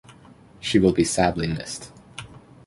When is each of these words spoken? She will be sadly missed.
She 0.59 0.79
will 0.79 0.93
be 0.93 1.03
sadly 1.03 1.45
missed. 1.45 1.91